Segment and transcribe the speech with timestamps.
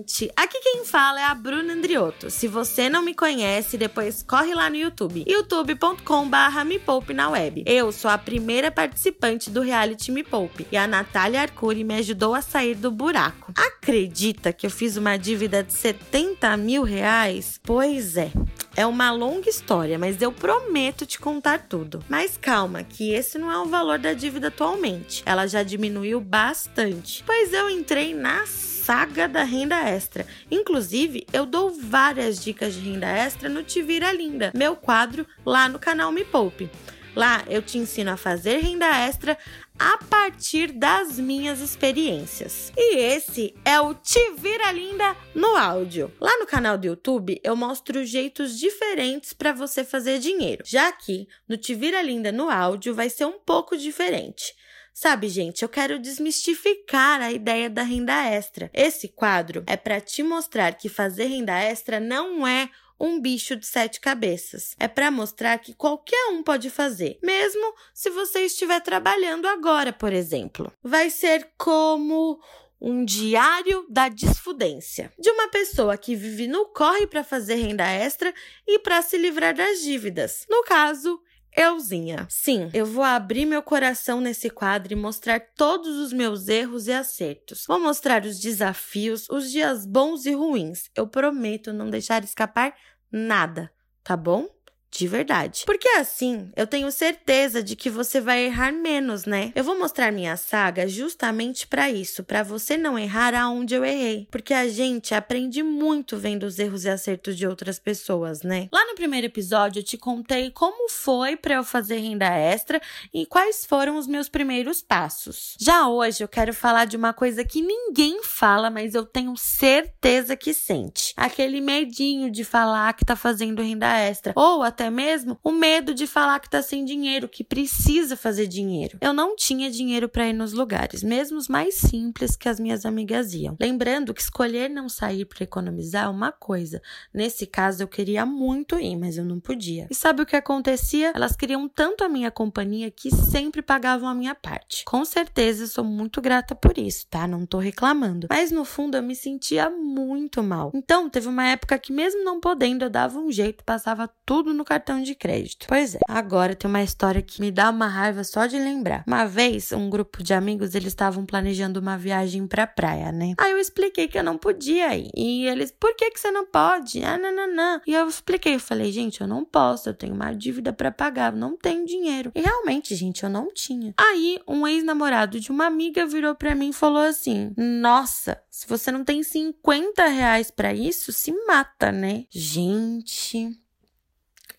[0.00, 2.30] Gente, aqui quem fala é a Bruna Andriotto.
[2.30, 7.62] Se você não me conhece, depois corre lá no YouTube, youtube.com/barra me poupe na web.
[7.66, 12.34] Eu sou a primeira participante do reality Me Poupe e a Natália Arcuri me ajudou
[12.34, 13.52] a sair do buraco.
[13.56, 17.60] Acredita que eu fiz uma dívida de 70 mil reais?
[17.62, 18.30] Pois é.
[18.76, 22.02] É uma longa história, mas eu prometo te contar tudo.
[22.08, 25.22] Mas calma, que esse não é o valor da dívida atualmente.
[25.26, 30.26] Ela já diminuiu bastante, pois eu entrei na saga da renda extra.
[30.50, 35.68] Inclusive, eu dou várias dicas de renda extra no Te Vira Linda, meu quadro lá
[35.68, 36.70] no canal Me Poupe.
[37.14, 39.36] Lá eu te ensino a fazer renda extra
[39.80, 42.70] a partir das minhas experiências.
[42.76, 46.12] E esse é o Te Vira Linda no áudio.
[46.20, 50.62] Lá no canal do YouTube eu mostro jeitos diferentes para você fazer dinheiro.
[50.66, 54.54] Já aqui no Te Vira Linda no áudio vai ser um pouco diferente.
[54.92, 58.70] Sabe, gente, eu quero desmistificar a ideia da renda extra.
[58.74, 62.68] Esse quadro é para te mostrar que fazer renda extra não é
[63.00, 64.74] um bicho de sete cabeças.
[64.78, 70.12] É para mostrar que qualquer um pode fazer, mesmo se você estiver trabalhando agora, por
[70.12, 70.70] exemplo.
[70.82, 72.38] Vai ser como
[72.80, 78.32] um diário da desfudência de uma pessoa que vive no corre para fazer renda extra
[78.66, 80.46] e para se livrar das dívidas.
[80.48, 81.20] No caso,
[81.56, 82.26] Euzinha.
[82.30, 86.92] Sim, eu vou abrir meu coração nesse quadro e mostrar todos os meus erros e
[86.92, 87.64] acertos.
[87.66, 90.90] Vou mostrar os desafios, os dias bons e ruins.
[90.94, 92.74] Eu prometo não deixar escapar
[93.10, 93.72] nada,
[94.02, 94.48] tá bom?
[94.90, 95.62] De verdade.
[95.64, 99.52] Porque assim, eu tenho certeza de que você vai errar menos, né?
[99.54, 104.26] Eu vou mostrar minha saga justamente para isso, para você não errar aonde eu errei,
[104.30, 108.68] porque a gente aprende muito vendo os erros e acertos de outras pessoas, né?
[108.72, 112.80] Lá no primeiro episódio eu te contei como foi para eu fazer renda extra
[113.14, 115.56] e quais foram os meus primeiros passos.
[115.60, 120.36] Já hoje eu quero falar de uma coisa que ninguém fala, mas eu tenho certeza
[120.36, 121.12] que sente.
[121.16, 125.92] Aquele medinho de falar que tá fazendo renda extra ou até até mesmo o medo
[125.92, 128.96] de falar que tá sem dinheiro, que precisa fazer dinheiro.
[129.02, 132.86] Eu não tinha dinheiro para ir nos lugares, mesmo os mais simples que as minhas
[132.86, 133.56] amigas iam.
[133.60, 136.80] Lembrando que escolher não sair para economizar é uma coisa.
[137.12, 139.86] Nesse caso eu queria muito ir, mas eu não podia.
[139.90, 141.12] E sabe o que acontecia?
[141.14, 144.84] Elas queriam tanto a minha companhia que sempre pagavam a minha parte.
[144.86, 147.28] Com certeza sou muito grata por isso, tá?
[147.28, 148.28] Não tô reclamando.
[148.30, 150.72] Mas no fundo eu me sentia muito mal.
[150.74, 154.64] Então teve uma época que mesmo não podendo eu dava um jeito, passava tudo no
[154.70, 155.66] cartão de crédito.
[155.68, 159.02] Pois é, agora tem uma história que me dá uma raiva só de lembrar.
[159.04, 163.34] Uma vez, um grupo de amigos, eles estavam planejando uma viagem pra praia, né?
[163.36, 165.10] Aí eu expliquei que eu não podia ir.
[165.16, 167.02] E eles, por que que você não pode?
[167.02, 167.80] Ah, não, não, não.
[167.84, 171.32] E eu expliquei, eu falei, gente, eu não posso, eu tenho uma dívida para pagar,
[171.32, 172.30] não tenho dinheiro.
[172.32, 173.92] E realmente, gente, eu não tinha.
[173.98, 178.92] Aí, um ex-namorado de uma amiga virou para mim e falou assim: Nossa, se você
[178.92, 182.24] não tem 50 reais para isso, se mata, né?
[182.30, 183.50] Gente,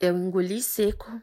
[0.01, 1.21] eu engoli seco.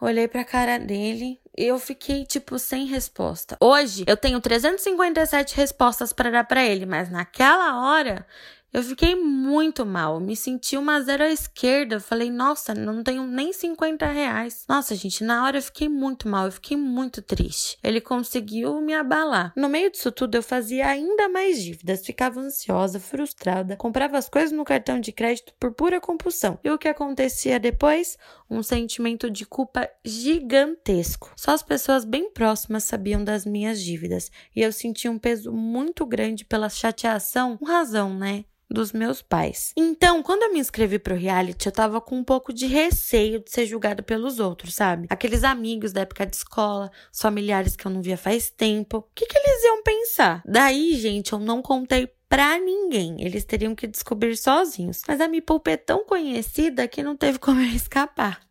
[0.00, 3.56] Olhei pra cara dele e eu fiquei, tipo, sem resposta.
[3.60, 8.26] Hoje eu tenho 357 respostas para dar para ele, mas naquela hora
[8.72, 11.98] eu fiquei muito mal, me senti uma zero à esquerda.
[11.98, 14.64] Falei, nossa, não tenho nem 50 reais.
[14.68, 17.78] Nossa, gente, na hora eu fiquei muito mal, eu fiquei muito triste.
[17.82, 19.52] Ele conseguiu me abalar.
[19.56, 24.52] No meio disso tudo, eu fazia ainda mais dívidas, ficava ansiosa, frustrada, comprava as coisas
[24.52, 26.58] no cartão de crédito por pura compulsão.
[26.62, 28.18] E o que acontecia depois?
[28.50, 31.32] Um sentimento de culpa gigantesco.
[31.34, 36.04] Só as pessoas bem próximas sabiam das minhas dívidas e eu sentia um peso muito
[36.04, 38.44] grande pela chateação, com razão, né?
[38.68, 39.72] Dos meus pais.
[39.76, 43.50] Então, quando eu me inscrevi pro reality, eu tava com um pouco de receio de
[43.50, 45.06] ser julgada pelos outros, sabe?
[45.08, 48.98] Aqueles amigos da época de escola, familiares que eu não via faz tempo.
[48.98, 50.42] O que, que eles iam pensar?
[50.44, 53.22] Daí, gente, eu não contei pra ninguém.
[53.22, 55.02] Eles teriam que descobrir sozinhos.
[55.06, 58.46] Mas a Me Poupa é tão conhecida que não teve como eu escapar.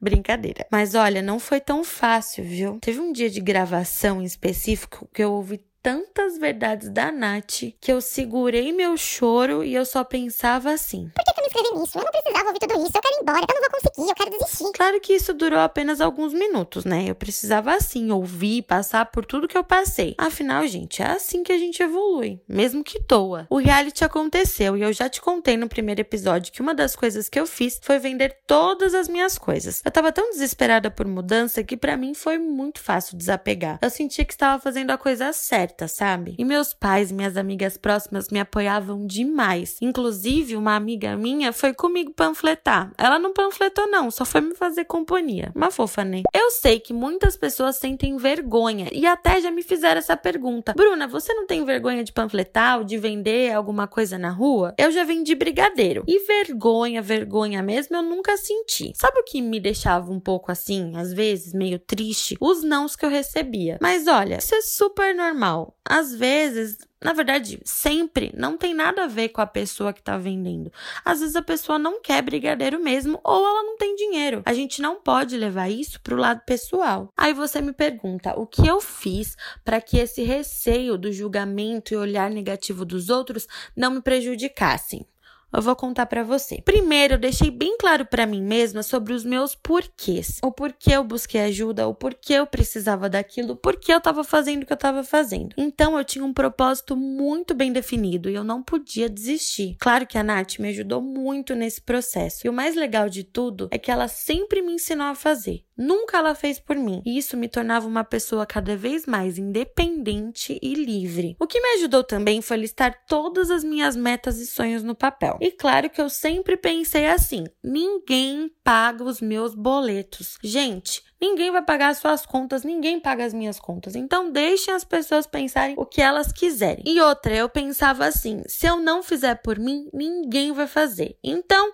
[0.00, 0.66] Brincadeira.
[0.70, 2.78] Mas olha, não foi tão fácil, viu?
[2.80, 7.90] Teve um dia de gravação em específico que eu ouvi tantas verdades da Nath que
[7.90, 11.98] eu segurei meu choro e eu só pensava assim: Por inscrever nisso.
[11.98, 12.92] Eu não precisava ouvir tudo isso.
[12.94, 13.46] Eu quero ir embora.
[13.48, 14.08] Eu não vou conseguir.
[14.08, 14.72] Eu quero desistir.
[14.72, 17.04] Claro que isso durou apenas alguns minutos, né?
[17.08, 20.14] Eu precisava assim ouvir, passar por tudo que eu passei.
[20.18, 23.46] Afinal, gente, é assim que a gente evolui, mesmo que toa.
[23.50, 27.28] O reality aconteceu e eu já te contei no primeiro episódio que uma das coisas
[27.28, 29.82] que eu fiz foi vender todas as minhas coisas.
[29.84, 33.78] Eu tava tão desesperada por mudança que para mim foi muito fácil desapegar.
[33.82, 36.34] Eu sentia que estava fazendo a coisa certa, sabe?
[36.38, 39.76] E meus pais, minhas amigas próximas me apoiavam demais.
[39.80, 42.92] Inclusive, uma amiga minha foi comigo panfletar.
[42.98, 45.52] Ela não panfletou não, só foi me fazer companhia.
[45.54, 46.22] Uma fofa, né?
[46.34, 50.72] Eu sei que muitas pessoas sentem vergonha e até já me fizeram essa pergunta.
[50.74, 54.74] Bruna, você não tem vergonha de panfletar ou de vender alguma coisa na rua?
[54.76, 56.04] Eu já vendi brigadeiro.
[56.06, 58.92] E vergonha, vergonha mesmo, eu nunca senti.
[58.94, 62.36] Sabe o que me deixava um pouco assim, às vezes, meio triste?
[62.40, 63.78] Os nãos que eu recebia.
[63.80, 65.76] Mas olha, isso é super normal.
[65.84, 70.18] Às vezes, na verdade, sempre não tem nada a ver com a pessoa que tá
[70.18, 70.72] vendendo.
[71.04, 74.42] Às vezes a pessoa não quer brigadeiro mesmo ou ela não tem dinheiro.
[74.44, 77.12] A gente não pode levar isso pro lado pessoal.
[77.16, 81.96] Aí você me pergunta: o que eu fiz para que esse receio do julgamento e
[81.96, 83.46] olhar negativo dos outros
[83.76, 85.06] não me prejudicassem?
[85.52, 86.60] Eu vou contar para você.
[86.62, 90.38] Primeiro, eu deixei bem claro para mim mesma sobre os meus porquês.
[90.42, 94.62] O porquê eu busquei ajuda, o porquê eu precisava daquilo, o porquê eu tava fazendo
[94.62, 95.54] o que eu tava fazendo.
[95.56, 99.76] Então, eu tinha um propósito muito bem definido e eu não podia desistir.
[99.80, 102.46] Claro que a Nath me ajudou muito nesse processo.
[102.46, 105.64] E o mais legal de tudo é que ela sempre me ensinou a fazer.
[105.76, 107.00] Nunca ela fez por mim.
[107.06, 111.36] E isso me tornava uma pessoa cada vez mais independente e livre.
[111.38, 115.37] O que me ajudou também foi listar todas as minhas metas e sonhos no papel.
[115.40, 120.38] E claro que eu sempre pensei assim: ninguém paga os meus boletos.
[120.42, 123.96] Gente, Ninguém vai pagar as suas contas, ninguém paga as minhas contas.
[123.96, 126.84] Então deixem as pessoas pensarem o que elas quiserem.
[126.86, 131.18] E outra, eu pensava assim: se eu não fizer por mim, ninguém vai fazer.
[131.22, 131.72] Então,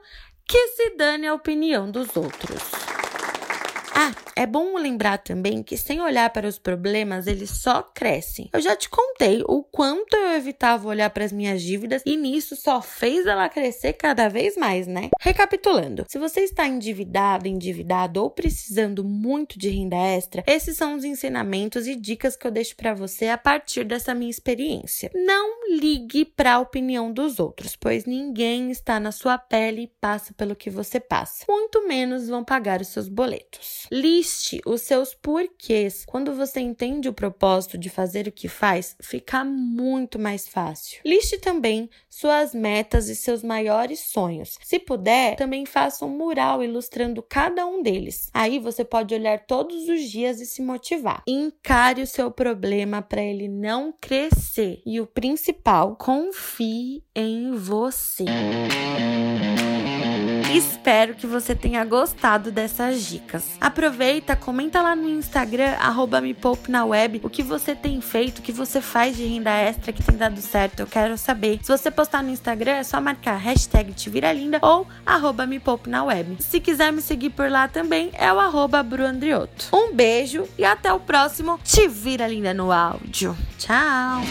[0.48, 2.93] que se dane a opinião dos outros.
[3.96, 8.50] Ah, é bom lembrar também que sem olhar para os problemas, eles só crescem.
[8.52, 12.56] Eu já te contei o quanto eu evitava olhar para as minhas dívidas e nisso
[12.56, 15.10] só fez ela crescer cada vez mais, né?
[15.20, 21.04] Recapitulando, se você está endividado, endividado ou precisando muito de renda extra, esses são os
[21.04, 25.10] ensinamentos e dicas que eu deixo para você a partir dessa minha experiência.
[25.14, 30.34] Não ligue para a opinião dos outros, pois ninguém está na sua pele e passa
[30.34, 31.44] pelo que você passa.
[31.48, 33.83] Muito menos vão pagar os seus boletos.
[33.90, 36.04] Liste os seus porquês.
[36.06, 41.00] Quando você entende o propósito de fazer o que faz, fica muito mais fácil.
[41.04, 44.58] Liste também suas metas e seus maiores sonhos.
[44.62, 48.30] Se puder, também faça um mural ilustrando cada um deles.
[48.32, 51.22] Aí você pode olhar todos os dias e se motivar.
[51.26, 54.82] Encare o seu problema para ele não crescer.
[54.86, 58.24] E o principal, confie em você.
[60.56, 63.56] Espero que você tenha gostado dessas dicas.
[63.60, 68.38] Aproveita, comenta lá no Instagram, arroba me poupe na web, o que você tem feito,
[68.38, 70.80] o que você faz de renda extra que tem dado certo.
[70.80, 71.58] Eu quero saber.
[71.62, 75.58] Se você postar no Instagram, é só marcar hashtag te vira linda ou arroba me
[75.58, 76.36] poupe na web.
[76.40, 79.68] Se quiser me seguir por lá também, é o arroba Bruandrioto.
[79.72, 83.36] Um beijo e até o próximo Te Vira Linda no áudio.
[83.58, 84.22] Tchau!